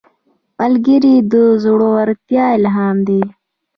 [0.59, 3.21] ملګری د زړورتیا الهام دی